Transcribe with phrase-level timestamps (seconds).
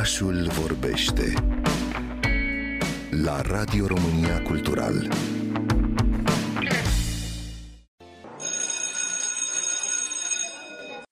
[0.00, 1.32] Orașul vorbește
[3.10, 5.08] la Radio România Cultural.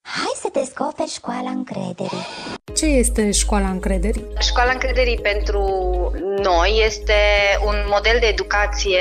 [0.01, 2.25] Hai să descoperi școala încrederii.
[2.79, 4.25] Ce este școala încrederii?
[4.39, 5.61] Școala încrederii pentru
[6.41, 7.13] noi este
[7.65, 8.99] un model de educație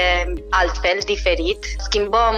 [0.50, 1.64] altfel, diferit.
[1.78, 2.36] Schimbăm,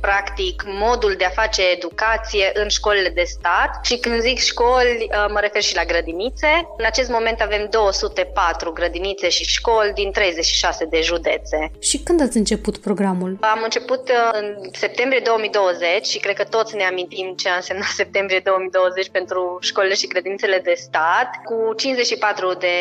[0.00, 5.26] practic, modul de a face educație în școlile de stat și când zic școli, uh,
[5.32, 6.46] mă refer și la grădinițe.
[6.76, 11.70] În acest moment avem 204 grădinițe și școli din 36 de județe.
[11.80, 13.36] Și când ați început programul?
[13.40, 17.88] Am început uh, în septembrie 2020 și cred că toți ne amintim ce a însemnat
[18.02, 22.76] septembrie 2020 pentru școlile și grădinițele de stat, cu 54 de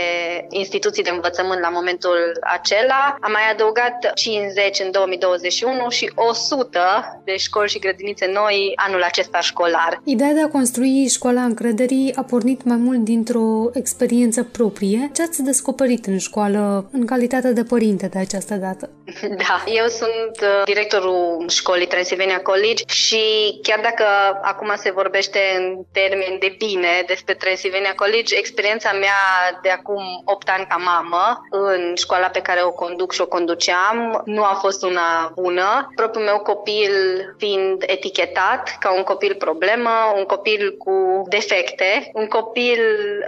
[0.50, 3.18] instituții de învățământ la momentul acela.
[3.22, 6.80] Am mai adăugat 50 în 2021 și 100
[7.24, 10.02] de școli și grădinițe noi anul acesta școlar.
[10.04, 15.10] Ideea de a construi școala încrederii a pornit mai mult dintr-o experiență proprie.
[15.14, 18.90] Ce ați descoperit în școală în calitate de părinte de această dată?
[19.48, 23.24] Da, eu sunt uh, directorul școlii Transilvania College și
[23.62, 24.04] chiar dacă
[24.42, 27.34] acum se vorbește în termeni de bine despre
[27.90, 32.72] Transilvania College, experiența mea de acum 8 ani ca mamă în școala pe care o
[32.72, 35.92] conduc și o conduceam nu a fost una bună.
[35.96, 36.92] Propriul meu copil
[37.38, 42.80] fiind etichetat ca un copil problemă, un copil cu defecte, un copil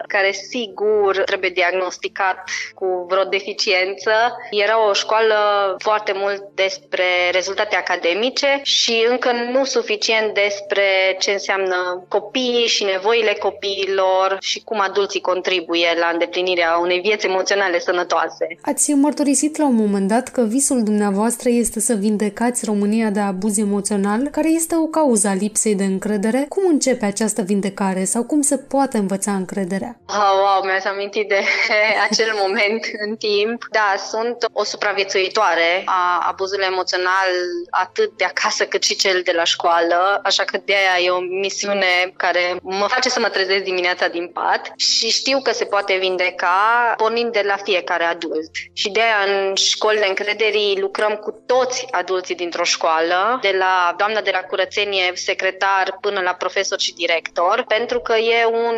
[0.07, 4.11] care sigur trebuie diagnosticat cu vreo deficiență.
[4.51, 5.35] Era o școală
[5.77, 13.33] foarte mult despre rezultate academice și încă nu suficient despre ce înseamnă copiii și nevoile
[13.33, 18.45] copiilor și cum adulții contribuie la îndeplinirea unei vieți emoționale sănătoase.
[18.61, 23.57] Ați mărturisit la un moment dat că visul dumneavoastră este să vindecați România de abuz
[23.57, 26.45] emoțional, care este o cauză a lipsei de încredere.
[26.49, 29.95] Cum începe această vindecare sau cum se poate învăța încrederea?
[30.07, 31.41] Oh, wow, mi-ați amintit de
[32.09, 33.59] acel moment în timp.
[33.71, 37.31] Da, sunt o supraviețuitoare a abuzului emoțional
[37.69, 41.19] atât de acasă cât și cel de la școală, așa că de aia e o
[41.19, 44.40] misiune care mă face să mă trezesc dimineața din pat
[44.77, 48.49] și știu că se poate vindeca pornind de la fiecare adult.
[48.73, 54.21] Și de aia în școlile încrederii lucrăm cu toți adulții dintr-o școală, de la doamna
[54.21, 58.75] de la curățenie, secretar, până la profesor și director, pentru că e un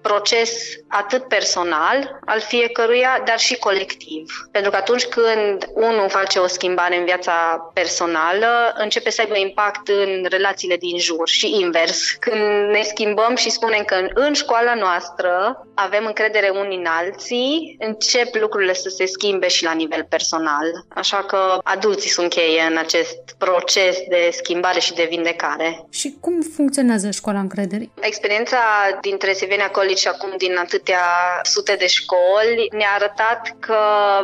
[0.00, 0.52] proces
[0.88, 4.48] atât personal al fiecăruia, dar și colectiv.
[4.50, 9.88] Pentru că atunci când unul face o schimbare în viața personală, începe să aibă impact
[9.88, 12.10] în relațiile din jur și invers.
[12.10, 15.32] Când ne schimbăm și spunem că în școala noastră
[15.74, 20.66] avem încredere unii în alții, încep lucrurile să se schimbe și la nivel personal.
[20.88, 25.86] Așa că adulții sunt cheie în acest proces de schimbare și de vindecare.
[25.90, 27.92] Și cum funcționează școala încrederii?
[28.00, 28.58] Experiența
[29.00, 31.04] dintre Sevenia College și acum din atâtea
[31.42, 33.78] sute de școli ne-a arătat că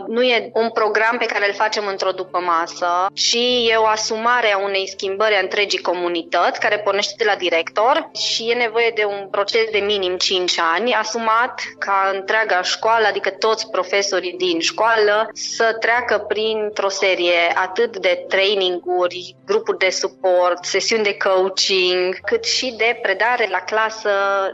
[0.07, 3.39] nu e un program pe care îl facem într-o după masă, ci
[3.71, 8.51] e o asumare a unei schimbări a întregii comunități care pornește de la director și
[8.51, 13.71] e nevoie de un proces de minim 5 ani asumat ca întreaga școală, adică toți
[13.71, 21.17] profesorii din școală să treacă printr-o serie atât de traininguri, grupuri de suport, sesiuni de
[21.17, 24.11] coaching, cât și de predare la clasă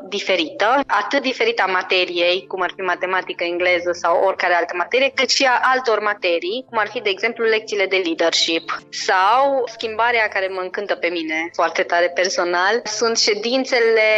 [0.09, 5.31] diferită, atât diferită a materiei, cum ar fi matematică, engleză sau oricare altă materie, cât
[5.31, 10.47] și a altor materii, cum ar fi, de exemplu, lecțiile de leadership sau schimbarea care
[10.47, 14.09] mă încântă pe mine foarte tare personal, sunt ședințele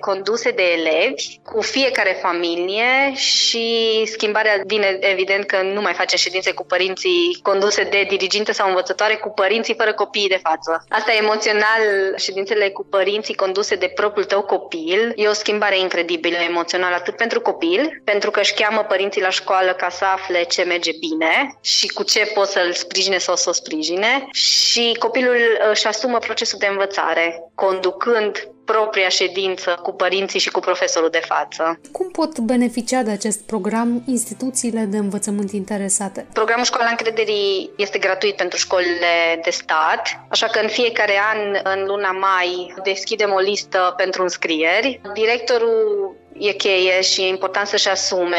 [0.00, 3.66] conduse de elevi cu fiecare familie și
[4.04, 9.14] schimbarea vine evident că nu mai face ședințe cu părinții conduse de diriginte sau învățătoare
[9.14, 10.84] cu părinții fără copiii de față.
[10.88, 11.82] Asta e emoțional,
[12.16, 17.40] ședințele cu părinții conduse de propriul tău copil, e o schimbare incredibilă emoțională atât pentru
[17.40, 21.88] copil, pentru că își cheamă părinții la școală ca să afle ce merge bine și
[21.88, 25.36] cu ce pot să-l sprijine sau să o sprijine și copilul
[25.70, 31.80] își asumă procesul de învățare, conducând propria ședință cu părinții și cu profesorul de față.
[31.92, 36.26] Cum pot beneficia de acest program instituțiile de învățământ interesate?
[36.32, 41.38] Programul Școala Încrederii este gratuit pentru școlile de stat, așa că în fiecare an,
[41.74, 45.00] în luna mai, deschidem o listă pentru înscrieri.
[45.14, 46.05] Directorul
[46.38, 48.36] e cheie și e important să-și asume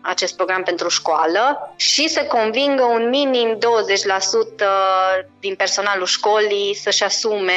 [0.00, 3.58] acest program pentru școală și să convingă un minim 20%
[5.40, 7.52] din personalul școlii să-și asume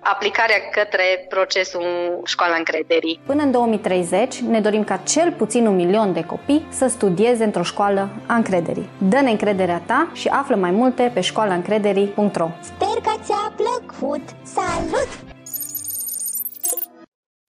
[0.00, 3.20] aplicarea către procesul școala încrederii.
[3.26, 7.62] Până în 2030 ne dorim ca cel puțin un milion de copii să studieze într-o
[7.62, 8.88] școală a încrederii.
[8.98, 14.22] Dă-ne încrederea ta și află mai multe pe școalaîncrederii.ro Sper că ți-a plăcut!
[14.42, 15.37] Salut!